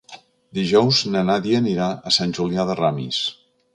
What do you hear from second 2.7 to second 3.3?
de Ramis.